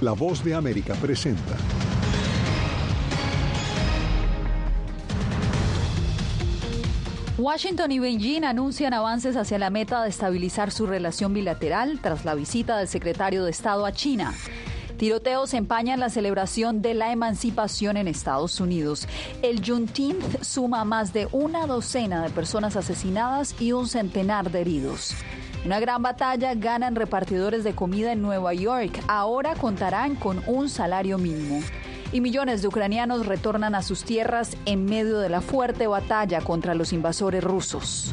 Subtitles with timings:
[0.00, 1.56] La voz de América presenta.
[7.36, 12.34] Washington y Beijing anuncian avances hacia la meta de estabilizar su relación bilateral tras la
[12.34, 14.34] visita del secretario de Estado a China.
[14.98, 19.08] Tiroteos empañan la celebración de la emancipación en Estados Unidos.
[19.40, 25.14] El Juneteenth suma más de una docena de personas asesinadas y un centenar de heridos.
[25.64, 28.98] Una gran batalla ganan repartidores de comida en Nueva York.
[29.08, 31.60] Ahora contarán con un salario mínimo
[32.12, 36.74] y millones de ucranianos retornan a sus tierras en medio de la fuerte batalla contra
[36.74, 38.10] los invasores rusos.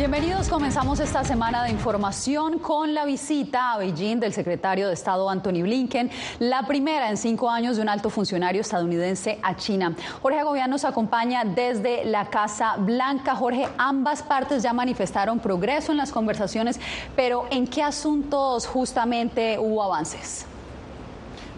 [0.00, 5.28] Bienvenidos, comenzamos esta semana de información con la visita a Beijing del secretario de Estado
[5.28, 9.94] Anthony Blinken, la primera en cinco años de un alto funcionario estadounidense a China.
[10.22, 13.36] Jorge Agobián nos acompaña desde la Casa Blanca.
[13.36, 16.80] Jorge, ambas partes ya manifestaron progreso en las conversaciones,
[17.14, 20.46] pero ¿en qué asuntos justamente hubo avances?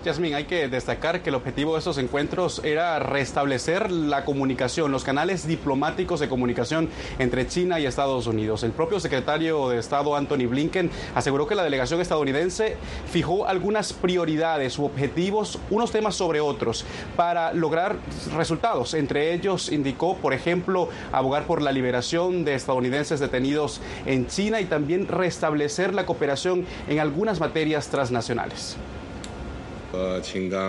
[0.05, 5.05] Yasmin, hay que destacar que el objetivo de estos encuentros era restablecer la comunicación, los
[5.05, 6.89] canales diplomáticos de comunicación
[7.20, 8.64] entre China y Estados Unidos.
[8.64, 12.77] El propio secretario de Estado Anthony Blinken aseguró que la delegación estadounidense
[13.11, 16.84] fijó algunas prioridades u objetivos, unos temas sobre otros,
[17.17, 17.97] para lograr
[18.36, 18.95] resultados.
[18.95, 24.64] Entre ellos indicó, por ejemplo, abogar por la liberación de estadounidenses detenidos en China y
[24.64, 28.77] también restablecer la cooperación en algunas materias transnacionales.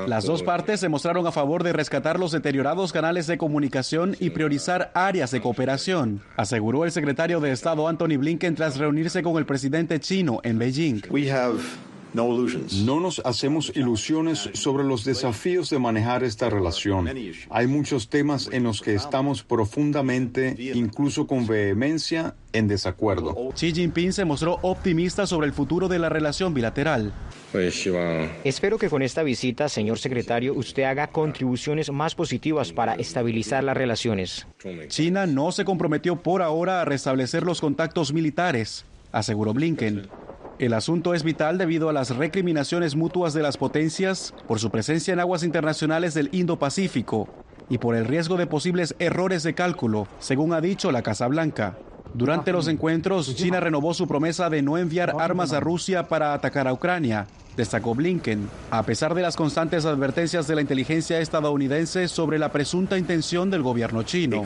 [0.08, 4.32] Las dos partes se mostraron a favor de rescatar los deteriorados canales de comunicación y
[4.32, 9.46] priorizar áreas de cooperación, aseguró el secretario de Estado Anthony Blinken tras reunirse con el
[9.46, 11.02] presidente chino en Beijing.
[12.14, 17.10] No nos hacemos ilusiones sobre los desafíos de manejar esta relación.
[17.50, 23.36] Hay muchos temas en los que estamos profundamente, incluso con vehemencia, en desacuerdo.
[23.56, 27.12] Xi Jinping se mostró optimista sobre el futuro de la relación bilateral.
[28.44, 33.76] Espero que con esta visita, señor secretario, usted haga contribuciones más positivas para estabilizar las
[33.76, 34.48] relaciones.
[34.88, 40.08] China no se comprometió por ahora a restablecer los contactos militares, aseguró Blinken.
[40.60, 45.12] El asunto es vital debido a las recriminaciones mutuas de las potencias por su presencia
[45.12, 47.28] en aguas internacionales del Indo-Pacífico
[47.70, 51.78] y por el riesgo de posibles errores de cálculo, según ha dicho la Casa Blanca.
[52.14, 56.68] Durante los encuentros, China renovó su promesa de no enviar armas a Rusia para atacar
[56.68, 57.26] a Ucrania,
[57.58, 63.00] destacó Blinken, a pesar de las constantes advertencias de la inteligencia estadounidense sobre la presunta
[63.00, 64.38] intención del gobierno chino.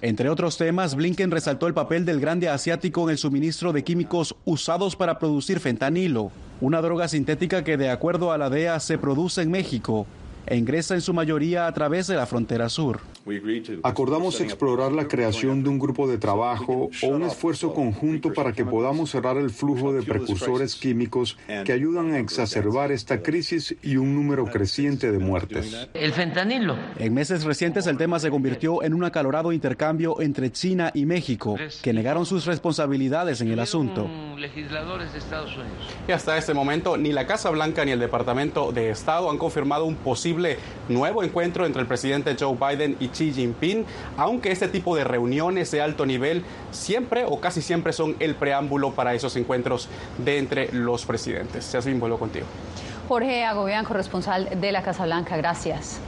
[0.00, 4.34] Entre otros temas, Blinken resaltó el papel del grande asiático en el suministro de químicos
[4.46, 6.30] usados para producir fentanilo,
[6.62, 10.06] una droga sintética que de acuerdo a la DEA se produce en México
[10.46, 13.00] e ingresa en su mayoría a través de la frontera sur.
[13.82, 18.64] Acordamos explorar la creación de un grupo de trabajo o un esfuerzo conjunto para que
[18.64, 24.14] podamos cerrar el flujo de precursores químicos que ayudan a exacerbar esta crisis y un
[24.14, 25.88] número creciente de muertes.
[25.94, 26.76] El fentanilo.
[26.98, 31.56] En meses recientes el tema se convirtió en un acalorado intercambio entre China y México,
[31.82, 34.08] que negaron sus responsabilidades en el asunto.
[34.36, 35.88] Legisladores de Estados Unidos.
[36.06, 39.86] Y hasta este momento ni la Casa Blanca ni el Departamento de Estado han confirmado
[39.86, 40.58] un posible
[40.88, 43.86] nuevo encuentro entre el presidente Joe Biden y Xi Jinping,
[44.16, 48.92] aunque este tipo de reuniones de alto nivel siempre o casi siempre son el preámbulo
[48.92, 49.88] para esos encuentros
[50.18, 51.72] de entre los presidentes.
[51.72, 52.46] Yasmin, vuelvo contigo.
[53.08, 56.00] Jorge Agobián, corresponsal de la Casa Blanca, gracias.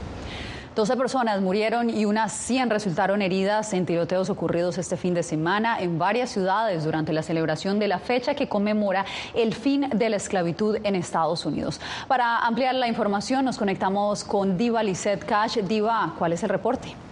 [0.77, 5.79] 12 personas murieron y unas 100 resultaron heridas en tiroteos ocurridos este fin de semana
[5.79, 10.17] en varias ciudades durante la celebración de la fecha que conmemora el fin de la
[10.17, 11.81] esclavitud en Estados Unidos.
[12.07, 15.57] Para ampliar la información nos conectamos con Diva Lisette Cash.
[15.61, 17.06] Diva, ¿cuál es el reporte?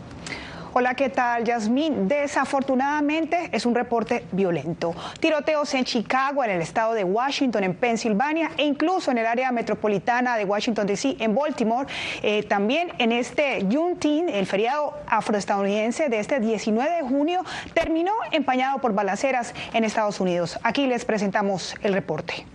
[0.78, 2.09] Hola, ¿qué tal, Yasmín?
[2.09, 4.94] Desafortunadamente es un reporte violento.
[5.22, 9.53] Tiroteos en Chicago, en el estado de Washington, en Pensilvania e incluso en el área
[9.53, 11.88] metropolitana de Washington, D.C., en Baltimore.
[12.22, 18.79] Eh, también en este Juneteenth, el feriado afroestadounidense de este 19 de junio, terminó empañado
[18.79, 20.59] por balaceras en Estados Unidos.
[20.61, 22.46] Aquí les presentamos el reporte.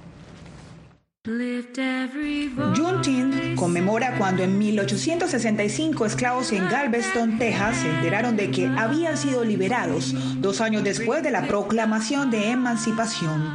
[2.75, 9.45] Juneteenth conmemora cuando en 1865 esclavos en Galveston, Texas, se enteraron de que habían sido
[9.45, 13.55] liberados dos años después de la proclamación de emancipación.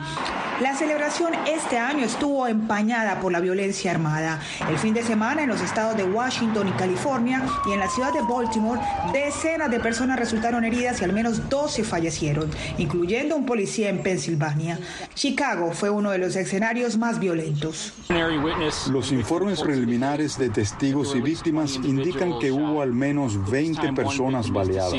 [0.61, 4.39] La celebración este año estuvo empañada por la violencia armada.
[4.69, 8.13] El fin de semana en los estados de Washington y California y en la ciudad
[8.13, 8.79] de Baltimore,
[9.11, 14.79] decenas de personas resultaron heridas y al menos 12 fallecieron, incluyendo un policía en Pensilvania.
[15.13, 17.54] Chicago fue uno de los escenarios más violentos.
[17.55, 17.93] Distintos.
[18.91, 24.93] Los informes preliminares de testigos y víctimas indican que hubo al menos 20 personas baleadas.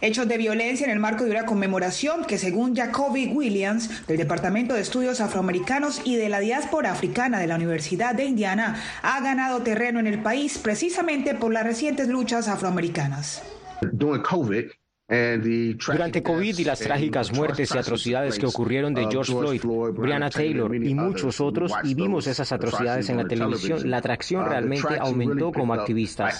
[0.00, 4.74] Hechos de violencia en el marco de una conmemoración que según Jacoby Williams del Departamento
[4.74, 9.62] de Estudios Afroamericanos y de la Diáspora Africana de la Universidad de Indiana ha ganado
[9.62, 13.42] terreno en el país precisamente por las recientes luchas afroamericanas.
[15.08, 20.74] Durante COVID y las trágicas muertes y atrocidades que ocurrieron de George Floyd, Breonna Taylor
[20.74, 25.72] y muchos otros, y vimos esas atrocidades en la televisión, la atracción realmente aumentó como
[25.72, 26.38] activistas.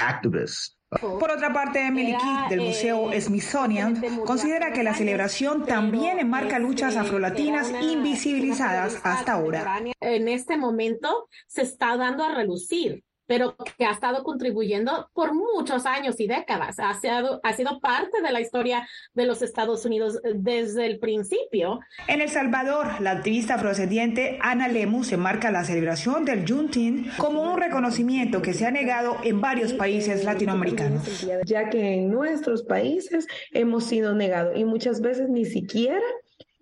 [1.00, 6.96] Por otra parte, Emily Keith del Museo Smithsonian considera que la celebración también enmarca luchas
[6.96, 9.82] afrolatinas invisibilizadas hasta ahora.
[10.00, 15.84] En este momento se está dando a relucir pero que ha estado contribuyendo por muchos
[15.84, 16.78] años y décadas.
[16.78, 21.78] Ha sido, ha sido parte de la historia de los Estados Unidos desde el principio.
[22.08, 27.60] En El Salvador, la activista afrodescendiente Ana Lemus enmarca la celebración del Juneteenth como un
[27.60, 31.26] reconocimiento que se ha negado en varios países latinoamericanos.
[31.44, 36.00] Ya que en nuestros países hemos sido negados y muchas veces ni siquiera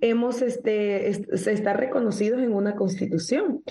[0.00, 3.62] hemos este, se está reconocidos en una constitución.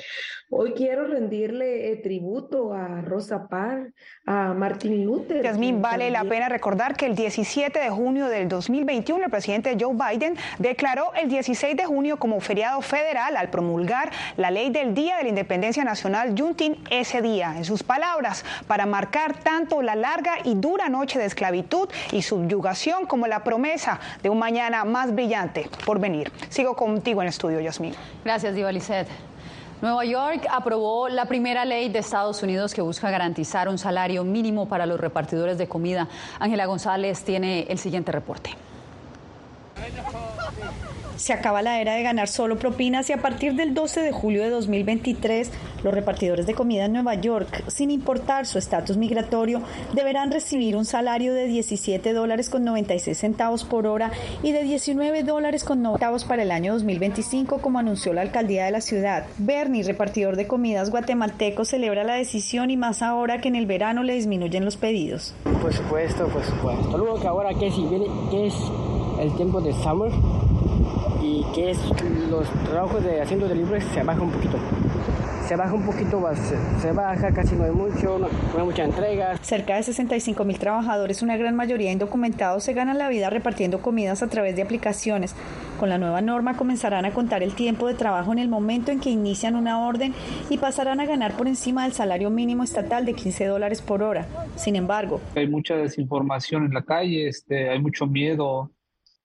[0.57, 3.91] Hoy quiero rendirle eh, tributo a Rosa Parks,
[4.25, 5.43] a Martin Luther.
[5.43, 9.93] Yasmín, vale la pena recordar que el 17 de junio del 2021 el presidente Joe
[9.93, 15.17] Biden declaró el 16 de junio como feriado federal al promulgar la ley del Día
[15.17, 17.53] de la Independencia Nacional Juntin ese día.
[17.57, 23.07] En sus palabras, para marcar tanto la larga y dura noche de esclavitud y subyugación
[23.07, 26.31] como la promesa de un mañana más brillante por venir.
[26.47, 27.93] Sigo contigo en el estudio, Yasmín.
[28.23, 28.71] Gracias, Diva
[29.81, 34.67] Nueva York aprobó la primera ley de Estados Unidos que busca garantizar un salario mínimo
[34.67, 36.07] para los repartidores de comida.
[36.39, 38.51] Ángela González tiene el siguiente reporte.
[41.17, 44.43] Se acaba la era de ganar solo propinas y a partir del 12 de julio
[44.43, 45.51] de 2023,
[45.83, 49.61] los repartidores de comida en Nueva York, sin importar su estatus migratorio,
[49.93, 54.11] deberán recibir un salario de 17 dólares con 96 centavos por hora
[54.43, 58.65] y de 19 dólares con 90 centavos para el año 2025, como anunció la alcaldía
[58.65, 59.25] de la ciudad.
[59.37, 64.03] Bernie, repartidor de comidas guatemalteco, celebra la decisión y más ahora que en el verano
[64.03, 65.33] le disminuyen los pedidos.
[65.61, 66.97] Por supuesto, por supuesto.
[66.97, 68.53] Luego que ahora que si viene, que es
[69.19, 70.11] el tiempo de summer,
[71.21, 71.79] y que es
[72.29, 74.57] los trabajos de haciendo delivery se baja un poquito.
[75.47, 76.23] Se baja un poquito,
[76.81, 78.27] se baja, casi no hay mucho, no,
[78.57, 79.37] hay mucha entrega.
[79.43, 84.23] Cerca de 65 mil trabajadores, una gran mayoría indocumentados, se ganan la vida repartiendo comidas
[84.23, 85.35] a través de aplicaciones.
[85.79, 88.99] Con la nueva norma comenzarán a contar el tiempo de trabajo en el momento en
[88.99, 90.15] que inician una orden
[90.49, 94.25] y pasarán a ganar por encima del salario mínimo estatal de 15 dólares por hora.
[94.55, 98.71] Sin embargo, hay mucha desinformación en la calle, este, hay mucho miedo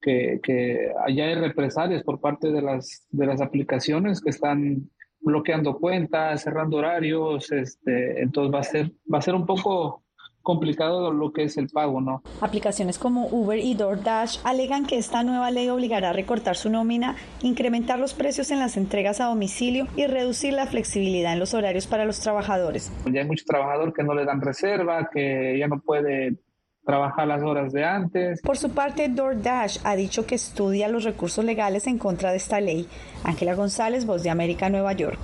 [0.01, 5.79] que, que allá hay represalias por parte de las, de las aplicaciones que están bloqueando
[5.79, 10.03] cuentas, cerrando horarios, este, entonces va a ser, va a ser un poco
[10.43, 12.23] complicado lo que es el pago, ¿no?
[12.41, 17.17] Aplicaciones como Uber y DoorDash alegan que esta nueva ley obligará a recortar su nómina,
[17.43, 21.87] incrementar los precios en las entregas a domicilio y reducir la flexibilidad en los horarios
[21.87, 22.91] para los trabajadores.
[23.13, 26.37] Ya hay mucho trabajador que no le dan reserva, que ya no puede
[26.85, 28.41] trabajar las horas de antes.
[28.43, 32.61] Por su parte, DoorDash ha dicho que estudia los recursos legales en contra de esta
[32.61, 32.89] ley.
[33.25, 35.19] Ángela González, Voz de América, Nueva York.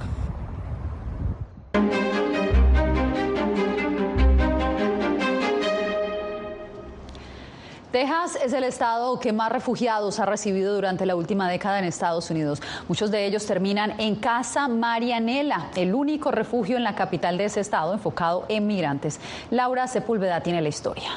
[7.97, 12.31] Texas es el estado que más refugiados ha recibido durante la última década en Estados
[12.31, 12.61] Unidos.
[12.89, 17.61] Muchos de ellos terminan en Casa Marianela, el único refugio en la capital de ese
[17.61, 19.19] estado enfocado en migrantes.
[19.51, 21.09] Laura Sepúlveda tiene la historia.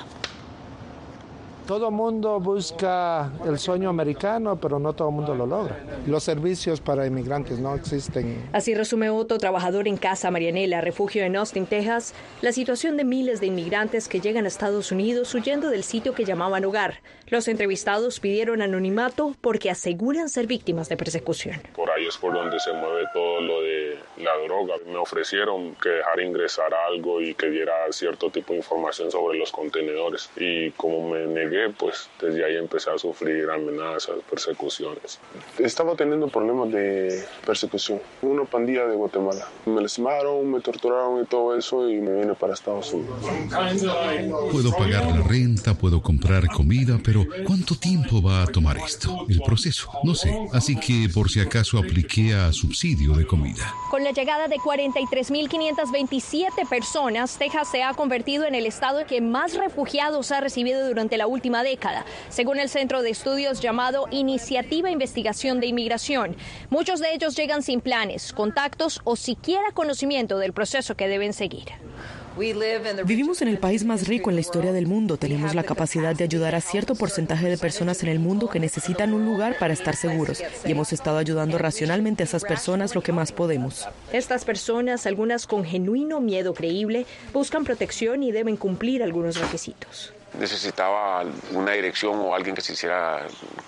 [1.70, 5.78] Todo el mundo busca el sueño americano, pero no todo el mundo lo logra.
[6.08, 8.50] Los servicios para inmigrantes no existen.
[8.54, 13.40] Así resume otro trabajador en Casa Marianela, refugio en Austin, Texas, la situación de miles
[13.40, 17.02] de inmigrantes que llegan a Estados Unidos huyendo del sitio que llamaban hogar.
[17.28, 21.62] Los entrevistados pidieron anonimato porque aseguran ser víctimas de persecución.
[21.76, 24.74] Por ahí es por donde se mueve todo lo de la droga.
[24.88, 29.52] Me ofrecieron que dejara ingresar algo y que diera cierto tipo de información sobre los
[29.52, 30.32] contenedores.
[30.36, 35.20] Y como me negué, pues desde ahí empecé a sufrir amenazas, persecuciones.
[35.58, 38.00] Estaba teniendo problemas de persecución.
[38.22, 39.48] Una pandilla de Guatemala.
[39.66, 43.20] Me lastimaron, me torturaron y todo eso y me vine para Estados Unidos.
[44.52, 49.26] Puedo pagar la renta, puedo comprar comida, pero ¿cuánto tiempo va a tomar esto?
[49.28, 50.34] El proceso, no sé.
[50.54, 53.74] Así que por si acaso apliqué a subsidio de comida.
[53.90, 59.56] Con la llegada de 43.527 personas, Texas se ha convertido en el estado que más
[59.56, 64.92] refugiados ha recibido durante la última última década, según el centro de estudios llamado Iniciativa
[64.92, 66.36] Investigación de Inmigración.
[66.70, 71.70] Muchos de ellos llegan sin planes, contactos o siquiera conocimiento del proceso que deben seguir.
[73.06, 75.18] Vivimos en el país más rico en la historia del mundo.
[75.18, 79.14] Tenemos la capacidad de ayudar a cierto porcentaje de personas en el mundo que necesitan
[79.14, 83.12] un lugar para estar seguros y hemos estado ayudando racionalmente a esas personas lo que
[83.12, 83.88] más podemos.
[84.14, 91.24] Estas personas, algunas con genuino miedo creíble, buscan protección y deben cumplir algunos requisitos necesitaba
[91.52, 93.26] una dirección o alguien que se hiciera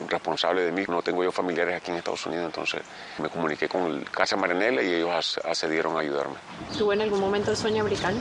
[0.08, 0.84] responsable de mí.
[0.88, 2.82] No tengo yo familiares aquí en Estados Unidos, entonces
[3.18, 6.36] me comuniqué con el Casa Marinela y ellos accedieron a ayudarme.
[6.78, 8.20] ¿Tuvo en algún momento el sueño americano?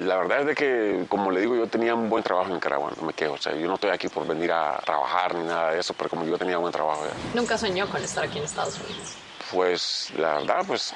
[0.00, 2.92] La verdad es de que, como le digo, yo tenía un buen trabajo en Nicaragua,
[3.00, 3.34] no me quejo.
[3.34, 6.10] O sea, yo no estoy aquí por venir a trabajar ni nada de eso, pero
[6.10, 7.02] como yo tenía un buen trabajo.
[7.34, 9.14] ¿Nunca soñó con estar aquí en Estados Unidos?
[9.52, 10.92] Pues la verdad, pues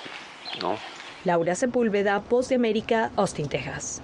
[0.60, 0.76] no.
[1.24, 4.00] Laura Sepúlveda, Post de América, Austin, Texas.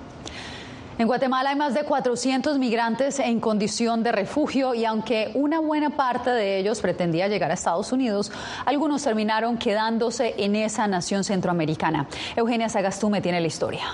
[0.99, 5.91] En Guatemala hay más de 400 migrantes en condición de refugio y aunque una buena
[5.91, 8.33] parte de ellos pretendía llegar a Estados Unidos,
[8.65, 12.07] algunos terminaron quedándose en esa nación centroamericana.
[12.35, 13.85] Eugenia Sagastume tiene la historia.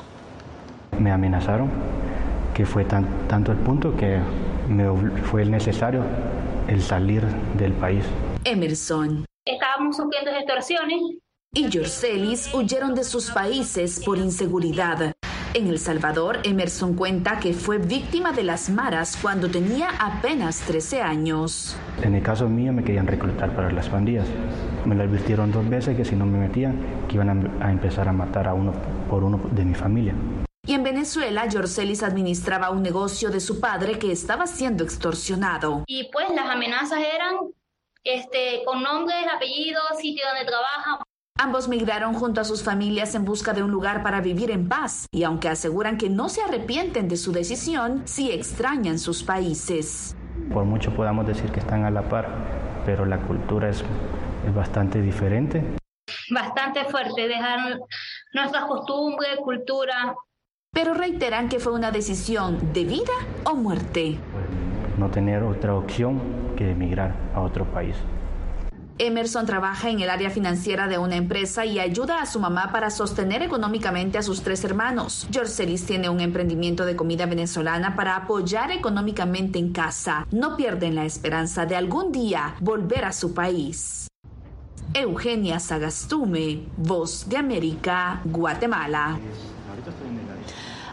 [0.97, 1.73] Me amenazaron,
[2.55, 4.21] que fue tanto el punto que
[4.69, 4.89] me
[5.23, 6.05] fue necesario
[6.69, 7.25] el salir
[7.59, 8.05] del país.
[8.45, 9.25] Emerson.
[9.45, 11.01] Estábamos sufriendo extorsiones.
[11.53, 15.13] Y Yorcelis huyeron de sus países por inseguridad.
[15.55, 21.03] En El Salvador, Emerson cuenta que fue víctima de las maras cuando tenía apenas 13
[21.03, 21.77] años.
[22.03, 24.27] En el caso mío me querían reclutar para las pandillas.
[24.87, 28.13] Me lo advirtieron dos veces que si no me metían, que iban a, empezar a
[28.13, 28.73] matar a uno
[29.11, 30.15] por uno de mi familia.
[30.65, 35.85] Y en Venezuela, Yorcelis administraba un negocio de su padre que estaba siendo extorsionado.
[35.87, 37.35] Y pues las amenazas eran
[38.05, 40.97] este, con nombres, apellidos, sitio donde trabajan.
[41.45, 45.09] Ambos migraron junto a sus familias en busca de un lugar para vivir en paz
[45.11, 50.17] y aunque aseguran que no se arrepienten de su decisión, sí extrañan sus países.
[50.53, 52.29] Por mucho podamos decir que están a la par,
[52.87, 53.83] pero la cultura es,
[54.47, 55.65] es bastante diferente.
[56.31, 57.77] Bastante fuerte, dejar
[58.33, 60.15] nuestras costumbres, cultura.
[60.73, 64.17] Pero reiteran que fue una decisión de vida o muerte.
[64.97, 66.23] No tener otra opción
[66.57, 67.97] que emigrar a otro país.
[68.99, 72.91] Emerson trabaja en el área financiera de una empresa y ayuda a su mamá para
[72.91, 75.27] sostener económicamente a sus tres hermanos.
[75.47, 80.27] Celis tiene un emprendimiento de comida venezolana para apoyar económicamente en casa.
[80.31, 84.09] No pierden la esperanza de algún día volver a su país.
[84.95, 89.19] Eugenia Sagastume, Voz de América, Guatemala.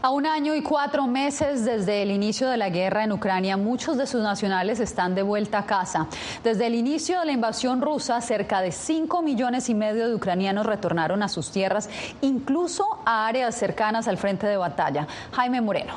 [0.02, 3.98] A un año y cuatro meses desde el inicio de la guerra en Ucrania, muchos
[3.98, 6.08] de sus nacionales están de vuelta a casa.
[6.42, 10.66] Desde el inicio de la invasión rusa, cerca de cinco millones y medio de ucranianos
[10.66, 11.90] retornaron a sus tierras,
[12.22, 15.06] incluso a áreas cercanas al frente de batalla.
[15.34, 15.96] Jaime Moreno.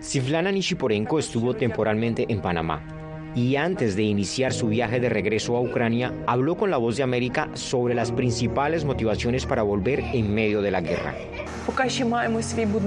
[0.00, 2.95] Sivlana Nishiporenko estuvo temporalmente en Panamá
[3.36, 7.02] y antes de iniciar su viaje de regreso a Ucrania, habló con la voz de
[7.02, 11.14] América sobre las principales motivaciones para volver en medio de la guerra.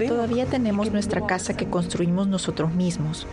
[0.08, 3.28] Todavía tenemos nuestra casa que construimos nosotros mismos.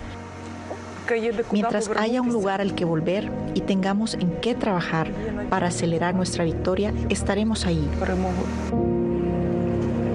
[1.52, 5.08] Mientras haya un lugar al que volver y tengamos en qué trabajar
[5.48, 7.88] para acelerar nuestra victoria, estaremos ahí.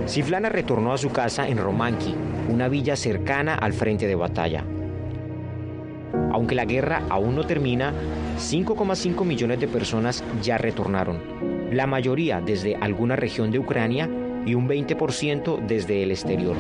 [0.06, 2.14] Siflana retornó a su casa en Romanki,
[2.50, 4.66] una villa cercana al frente de batalla.
[6.42, 7.94] Aunque la guerra aún no termina,
[8.40, 11.20] 5,5 millones de personas ya retornaron,
[11.72, 14.10] la mayoría desde alguna región de Ucrania
[14.44, 16.56] y un 20% desde el exterior.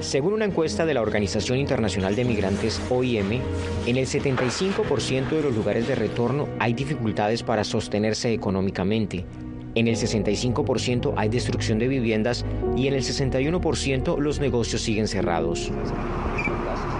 [0.00, 3.42] Según una encuesta de la Organización Internacional de Migrantes, OIM,
[3.84, 9.26] en el 75% de los lugares de retorno hay dificultades para sostenerse económicamente.
[9.74, 15.70] En el 65% hay destrucción de viviendas y en el 61% los negocios siguen cerrados.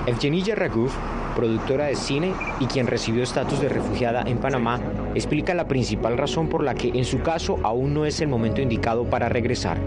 [0.06, 0.94] Evgenia Raguf,
[1.34, 4.78] productora de cine y quien recibió estatus de refugiada en Panamá,
[5.14, 8.61] explica la principal razón por la que en su caso aún no es el momento
[8.61, 9.78] indicado para regresar.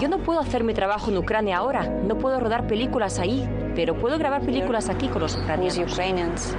[0.00, 3.94] Yo no puedo hacer mi trabajo en Ucrania ahora, no puedo rodar películas ahí, pero
[3.94, 6.56] puedo grabar películas aquí con los ucranianos.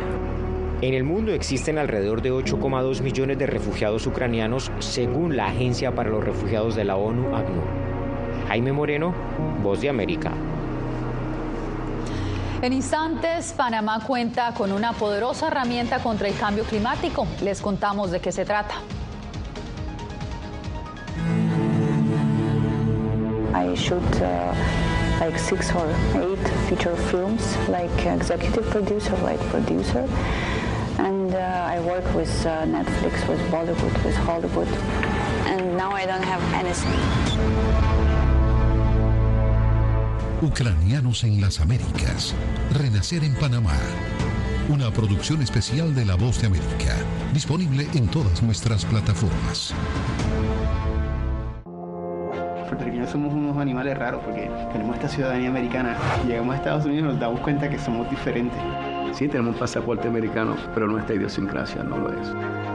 [0.81, 6.12] En el mundo existen alrededor de 8,2 millones de refugiados ucranianos según la Agencia para
[6.12, 7.63] los Refugiados de la ONU, ACNUR.
[8.50, 9.15] Jaime Moreno,
[9.63, 10.31] Voz de América.
[12.65, 17.27] En instantes, Panamá cuenta con una poderosa herramienta contra el cambio climático.
[17.43, 18.74] Les contamos de qué se trata.
[23.53, 24.51] I shoot uh,
[25.19, 30.03] like six or eight feature films, like executive producer, like producer,
[30.98, 34.67] and uh, I work with uh, Netflix, with Bollywood, with Hollywood,
[35.45, 37.85] and now I don't have anything.
[40.42, 42.36] Ucranianos en las Américas.
[42.77, 43.72] Renacer en Panamá.
[44.68, 46.94] Una producción especial de La Voz de América.
[47.34, 49.74] Disponible en todas nuestras plataformas.
[52.68, 55.98] Puertorriqueños somos unos animales raros porque tenemos esta ciudadanía americana.
[56.27, 58.60] Llegamos a Estados Unidos y nos damos cuenta que somos diferentes.
[59.13, 62.75] Sí, tenemos un pasaporte americano, pero nuestra idiosincrasia no lo es.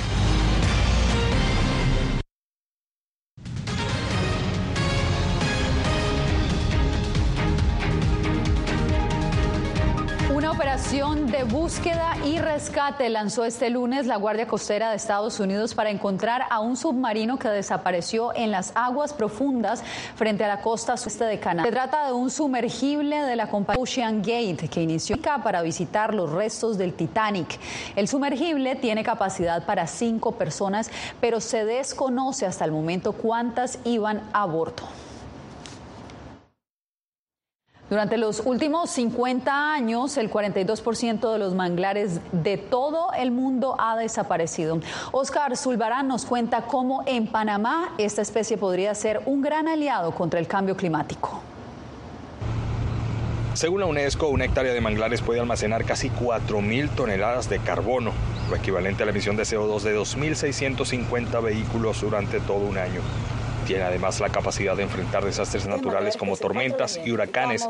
[11.71, 16.59] Búsqueda y rescate lanzó este lunes la Guardia Costera de Estados Unidos para encontrar a
[16.59, 19.81] un submarino que desapareció en las aguas profundas
[20.15, 21.69] frente a la costa sueste de Canadá.
[21.69, 26.29] Se trata de un sumergible de la compañía Ocean Gate que inició para visitar los
[26.29, 27.57] restos del Titanic.
[27.95, 34.23] El sumergible tiene capacidad para cinco personas, pero se desconoce hasta el momento cuántas iban
[34.33, 34.89] a bordo.
[37.91, 43.97] Durante los últimos 50 años, el 42% de los manglares de todo el mundo ha
[43.97, 44.79] desaparecido.
[45.11, 50.39] Oscar Zulbarán nos cuenta cómo en Panamá esta especie podría ser un gran aliado contra
[50.39, 51.41] el cambio climático.
[53.55, 58.13] Según la UNESCO, una hectárea de manglares puede almacenar casi 4.000 toneladas de carbono,
[58.49, 63.01] lo equivalente a la emisión de CO2 de 2.650 vehículos durante todo un año.
[63.71, 67.65] Tiene además la capacidad de enfrentar desastres naturales como tormentas y huracanes,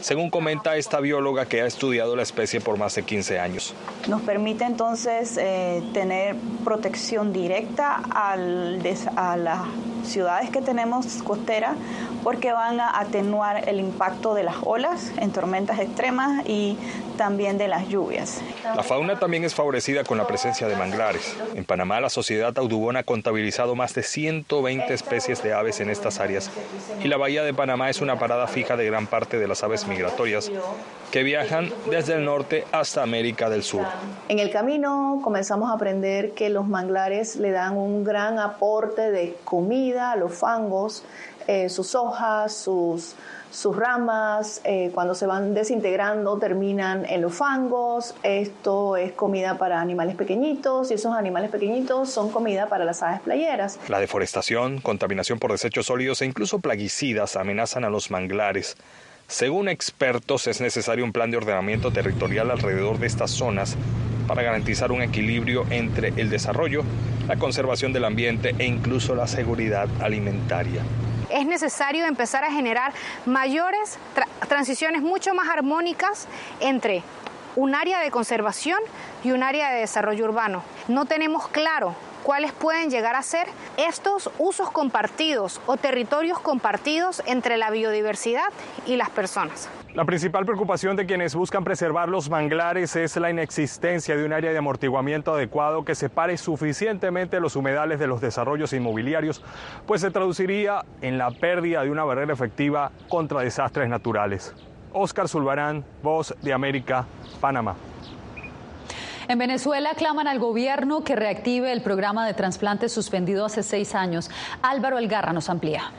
[0.00, 3.74] según comenta esta bióloga que ha estudiado la especie por más de 15 años.
[4.08, 8.82] Nos permite entonces eh, tener protección directa al
[9.16, 9.60] a las
[10.04, 11.76] ciudades que tenemos costeras
[12.22, 16.76] porque van a atenuar el impacto de las olas en tormentas extremas y
[17.16, 18.40] también de las lluvias.
[18.64, 21.36] La fauna también es favorecida con la presencia de manglares.
[21.54, 26.18] En Panamá, la sociedad audubona ha contabilizado más de 120 especies de aves en estas
[26.18, 26.50] áreas
[27.02, 29.83] y la bahía de Panamá es una parada fija de gran parte de las aves
[29.88, 30.50] migratorias
[31.14, 33.84] que viajan desde el norte hasta América del Sur.
[34.28, 39.36] En el camino comenzamos a aprender que los manglares le dan un gran aporte de
[39.44, 41.04] comida a los fangos,
[41.46, 43.14] eh, sus hojas, sus,
[43.52, 48.16] sus ramas, eh, cuando se van desintegrando terminan en los fangos.
[48.24, 53.20] Esto es comida para animales pequeñitos y esos animales pequeñitos son comida para las aves
[53.20, 53.78] playeras.
[53.86, 58.76] La deforestación, contaminación por desechos sólidos e incluso plaguicidas amenazan a los manglares.
[59.26, 63.76] Según expertos, es necesario un plan de ordenamiento territorial alrededor de estas zonas
[64.26, 66.82] para garantizar un equilibrio entre el desarrollo,
[67.28, 70.82] la conservación del ambiente e incluso la seguridad alimentaria
[71.30, 72.92] es necesario empezar a generar
[73.26, 73.98] mayores
[74.48, 76.28] transiciones mucho más armónicas
[76.60, 77.02] entre
[77.56, 78.78] un área de conservación
[79.24, 80.62] y un área de desarrollo urbano.
[80.86, 87.58] No tenemos claro cuáles pueden llegar a ser estos usos compartidos o territorios compartidos entre
[87.58, 88.48] la biodiversidad
[88.86, 89.68] y las personas.
[89.92, 94.50] La principal preocupación de quienes buscan preservar los manglares es la inexistencia de un área
[94.50, 99.44] de amortiguamiento adecuado que separe suficientemente los humedales de los desarrollos inmobiliarios,
[99.86, 104.52] pues se traduciría en la pérdida de una barrera efectiva contra desastres naturales.
[104.92, 107.04] Oscar Zulbarán, Voz de América,
[107.40, 107.76] Panamá.
[109.26, 114.30] En Venezuela claman al gobierno que reactive el programa de trasplantes suspendido hace seis años.
[114.62, 115.92] Álvaro Elgarra nos amplía.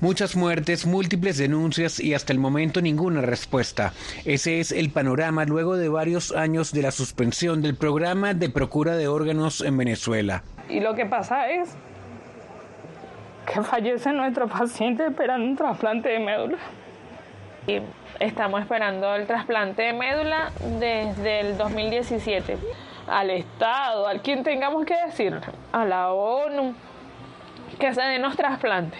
[0.00, 3.92] Muchas muertes, múltiples denuncias y hasta el momento ninguna respuesta.
[4.24, 8.94] Ese es el panorama luego de varios años de la suspensión del programa de procura
[8.94, 10.44] de órganos en Venezuela.
[10.68, 11.70] Y lo que pasa es
[13.52, 16.58] que fallece nuestro paciente esperando un trasplante de médula.
[17.68, 17.82] Y
[18.18, 22.56] estamos esperando el trasplante de médula desde el 2017.
[23.06, 25.38] Al Estado, al quien tengamos que decir,
[25.72, 26.74] a la ONU,
[27.78, 28.98] que se den los trasplantes.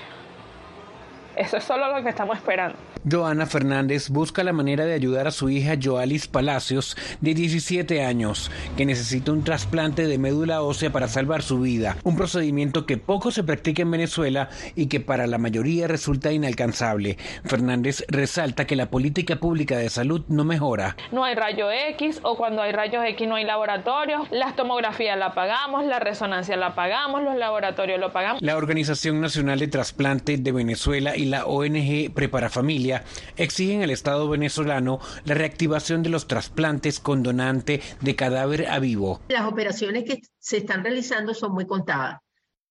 [1.48, 2.76] Eso es solo lo que estamos esperando.
[3.08, 8.50] Joana Fernández busca la manera de ayudar a su hija Joalis Palacios, de 17 años,
[8.76, 13.30] que necesita un trasplante de médula ósea para salvar su vida, un procedimiento que poco
[13.30, 17.18] se practica en Venezuela y que para la mayoría resulta inalcanzable.
[17.44, 20.96] Fernández resalta que la política pública de salud no mejora.
[21.12, 25.34] No hay rayo X o cuando hay rayos X no hay laboratorios, las tomografías la
[25.34, 28.42] pagamos, la resonancia la pagamos, los laboratorios lo pagamos.
[28.42, 33.04] La Organización Nacional de Trasplante de Venezuela y la ONG Prepara Familia
[33.36, 39.20] exigen al Estado venezolano la reactivación de los trasplantes con donante de cadáver a vivo.
[39.28, 42.20] Las operaciones que se están realizando son muy contadas.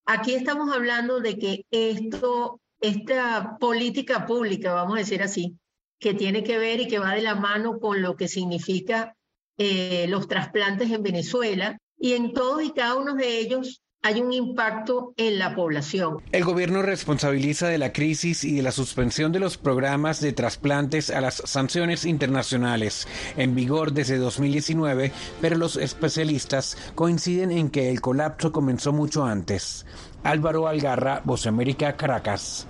[0.06, 5.56] Aquí estamos hablando de que esto, esta política pública, vamos a decir así,
[5.98, 9.14] que tiene que ver y que va de la mano con lo que significa
[9.58, 14.32] eh, los trasplantes en Venezuela, y en todos y cada uno de ellos hay un
[14.32, 16.22] impacto en la población.
[16.30, 21.10] El gobierno responsabiliza de la crisis y de la suspensión de los programas de trasplantes
[21.10, 28.00] a las sanciones internacionales en vigor desde 2019, pero los especialistas coinciden en que el
[28.00, 29.84] colapso comenzó mucho antes.
[30.22, 32.66] Álvaro Algarra, Voz América, Caracas.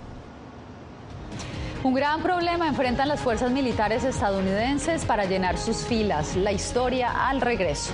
[1.83, 6.35] Un gran problema enfrentan las fuerzas militares estadounidenses para llenar sus filas.
[6.35, 7.93] La historia al regreso.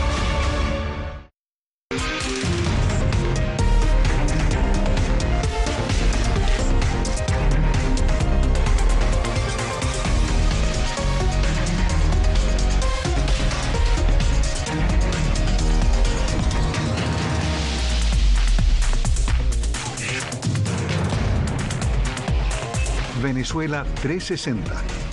[23.71, 24.69] Venezuela 360,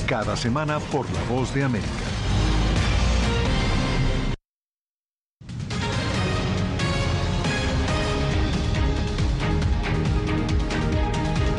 [0.09, 1.89] cada semana por La Voz de América.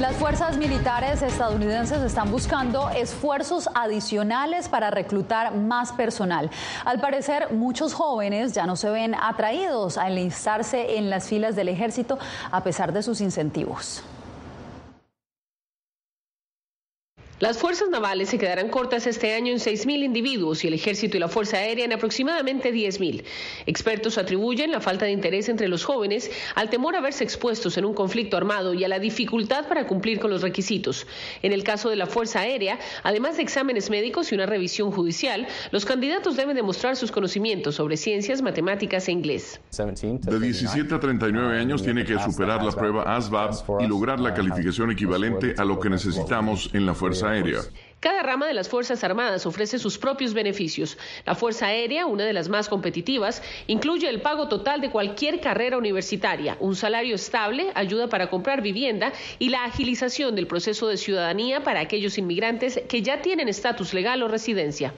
[0.01, 6.49] Las fuerzas militares estadounidenses están buscando esfuerzos adicionales para reclutar más personal.
[6.83, 11.69] Al parecer, muchos jóvenes ya no se ven atraídos a enlistarse en las filas del
[11.69, 12.19] ejército
[12.51, 14.03] a pesar de sus incentivos.
[17.39, 21.21] Las fuerzas navales se quedarán cortas este año en 6.000 individuos y el ejército y
[21.21, 23.23] la fuerza aérea en aproximadamente 10.000.
[23.65, 27.85] Expertos atribuyen la falta de interés entre los jóvenes al temor a verse expuestos en
[27.85, 31.07] un conflicto armado y a la dificultad para cumplir con los requisitos.
[31.41, 35.47] En el caso de la fuerza aérea, además de exámenes médicos y una revisión judicial,
[35.71, 39.61] los candidatos deben demostrar sus conocimientos sobre ciencias, matemáticas e inglés.
[39.77, 44.91] De 17 a 39 años tiene que superar la prueba ASVAB y lograr la calificación
[44.91, 47.61] equivalente a lo que necesitamos en la fuerza aérea.
[47.99, 50.97] Cada rama de las Fuerzas Armadas ofrece sus propios beneficios.
[51.25, 55.77] La Fuerza Aérea, una de las más competitivas, incluye el pago total de cualquier carrera
[55.77, 61.61] universitaria, un salario estable, ayuda para comprar vivienda y la agilización del proceso de ciudadanía
[61.61, 64.93] para aquellos inmigrantes que ya tienen estatus legal o residencia.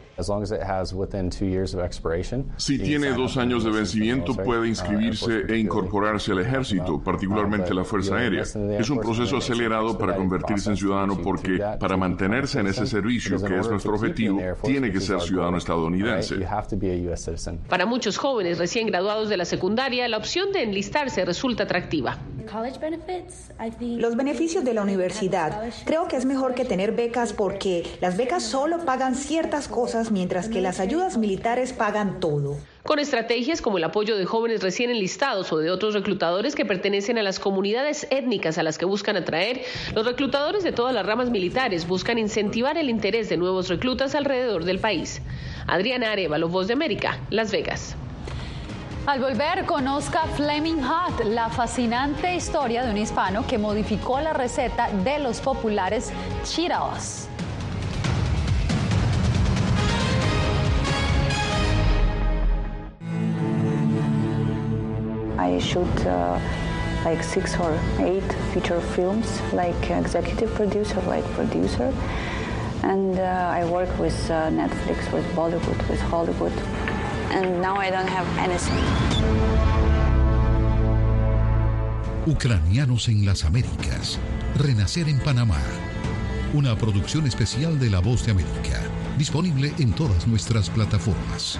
[2.58, 8.18] Si tiene dos años de vencimiento, puede inscribirse e incorporarse al ejército, particularmente la Fuerza
[8.18, 8.44] Aérea.
[8.44, 13.60] Es un proceso acelerado para convertirse en ciudadano porque para mantenerse en ese servicio, que
[13.60, 16.36] es nuestro objetivo, tiene que ser ciudadano estadounidense.
[17.70, 22.20] Para muchos jóvenes recién graduados de la secundaria, la opción de enlistarse resulta atractiva.
[23.80, 25.72] Los beneficios de la universidad.
[25.86, 30.50] Creo que es mejor que tener becas porque las becas solo pagan ciertas cosas mientras
[30.50, 32.58] que las ayudas militares pagan todo.
[32.84, 37.20] Con estrategias como el apoyo de jóvenes recién enlistados o de otros reclutadores que pertenecen
[37.20, 39.62] a las comunidades étnicas a las que buscan atraer,
[39.94, 44.66] los reclutadores de todas las ramas militares buscan incentivar el interés de nuevos reclutas alrededor
[44.66, 45.22] del país.
[45.68, 47.96] Adriana Arevalo, Voz de América, Las Vegas.
[49.06, 54.92] Al volver, conozca Flaming Hot, la fascinante historia de un hispano que modificó la receta
[55.04, 56.12] de los populares
[56.44, 57.31] Cheetos.
[65.42, 66.40] I shoot uh,
[67.04, 71.92] like six or eight feature films, like executive producer, like producer.
[72.84, 76.54] And uh, I work with uh, Netflix, with Bollywood, with Hollywood.
[77.32, 78.84] And now I don't have anything.
[82.28, 84.20] Ucranianos en las Américas.
[84.58, 85.60] Renacer en Panamá.
[86.54, 88.80] Una producción especial de La Voz de América.
[89.18, 91.60] Disponible en todas nuestras plataformas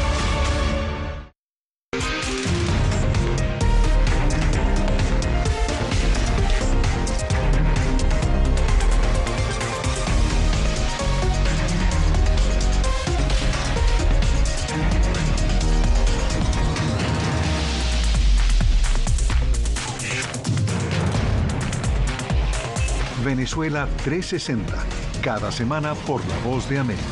[23.51, 24.73] Venezuela 360,
[25.21, 27.03] cada semana por La Voz de América.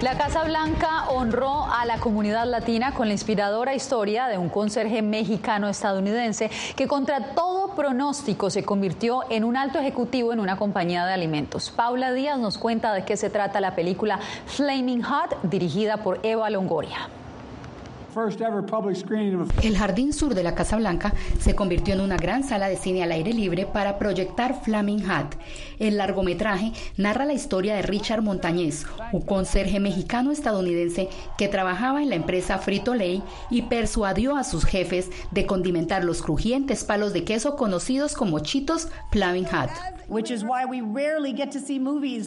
[0.00, 5.02] La Casa Blanca honró a la comunidad latina con la inspiradora historia de un conserje
[5.02, 11.12] mexicano-estadounidense que contra todo pronóstico se convirtió en un alto ejecutivo en una compañía de
[11.12, 11.68] alimentos.
[11.68, 16.48] Paula Díaz nos cuenta de qué se trata la película Flaming Hot, dirigida por Eva
[16.48, 17.10] Longoria.
[19.62, 23.02] El jardín sur de la Casa Blanca se convirtió en una gran sala de cine
[23.02, 25.34] al aire libre para proyectar Flaming Hat.
[25.78, 32.14] El largometraje narra la historia de Richard Montañez, un conserje mexicano-estadounidense que trabajaba en la
[32.14, 37.54] empresa Frito Lay y persuadió a sus jefes de condimentar los crujientes palos de queso
[37.56, 39.70] conocidos como chitos Flaming Hat.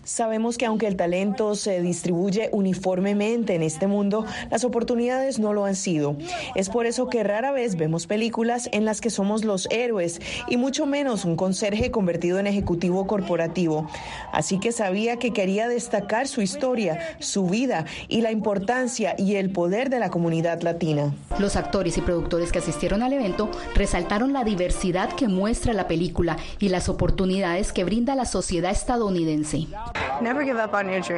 [0.04, 5.64] Sabemos que aunque el talento se distribuye uniformemente en este mundo, las oportunidades no lo
[5.66, 6.16] han sido.
[6.56, 10.58] Es por eso que rara vez vemos películas en las que somos los héroes y
[10.58, 13.88] mucho menos un conserje convertido en ejecutivo corporativo.
[14.32, 19.52] Así que sabía que quería destacar su historia, su vida y la importancia y el
[19.52, 21.14] poder de la comunidad latina.
[21.40, 26.38] Los actores y productores que asistieron al evento resaltaron la diversidad que muestra la película
[26.60, 29.68] y las oportunidades que brinda la sociedad estadounidense.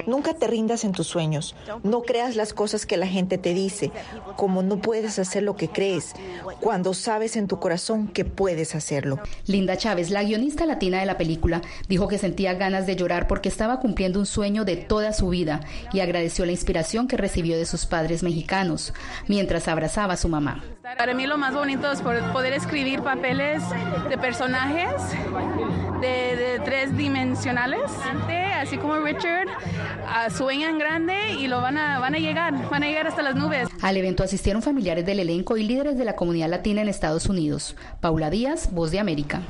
[0.05, 1.55] Nunca te rindas en tus sueños.
[1.83, 3.91] No creas las cosas que la gente te dice.
[4.35, 6.13] como no puedes hacer lo que crees,
[6.59, 9.19] cuando sabes en tu corazón que puedes hacerlo.
[9.47, 13.49] Linda Chávez, la guionista latina de la película, dijo que sentía ganas de llorar porque
[13.49, 15.61] estaba cumpliendo un sueño de toda su vida
[15.93, 18.93] y agradeció la inspiración que recibió de sus padres mexicanos
[19.27, 20.63] mientras abrazaba a su mamá.
[20.97, 23.63] Para mí lo más bonito es poder escribir papeles
[24.09, 24.91] de personajes
[26.01, 27.91] de, tres dimensionales,
[28.55, 29.47] así como Richard,
[30.35, 33.69] sueñan grande y lo van a, van a llegar, van a llegar hasta las nubes.
[33.81, 37.75] Al evento asistieron familiares del elenco y líderes de la comunidad latina en Estados Unidos.
[37.99, 39.41] Paula Díaz, Voz de América.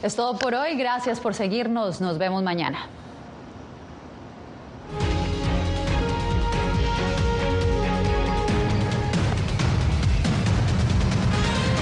[0.00, 0.76] Es todo por hoy.
[0.76, 2.00] Gracias por seguirnos.
[2.00, 2.86] Nos vemos mañana.